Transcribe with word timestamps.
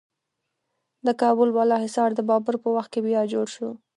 د 1.05 1.07
کابل 1.21 1.49
بالا 1.55 1.77
حصار 1.83 2.09
د 2.15 2.21
بابر 2.29 2.55
په 2.63 2.69
وخت 2.75 2.89
کې 2.93 2.99
بیا 3.07 3.21
جوړ 3.33 3.47
شو 3.55 3.69